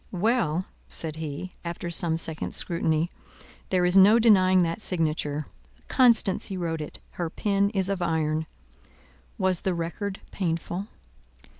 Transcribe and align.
"Well," 0.13 0.65
said 0.89 1.17
he, 1.17 1.51
after 1.63 1.91
some 1.91 2.17
seconds' 2.17 2.55
scrutiny, 2.55 3.11
"there 3.69 3.85
is 3.85 3.95
no 3.95 4.17
denying 4.17 4.63
that 4.63 4.81
signature: 4.81 5.45
Constancy 5.89 6.57
wrote 6.57 6.81
it: 6.81 6.99
her 7.11 7.29
pen 7.29 7.69
is 7.69 7.87
of 7.87 8.01
iron. 8.01 8.47
Was 9.37 9.61
the 9.61 9.75
record 9.75 10.19
painful?" 10.31 10.87